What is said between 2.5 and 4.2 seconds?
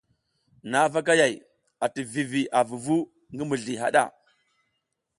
a vuvu ngi mizli haɗa.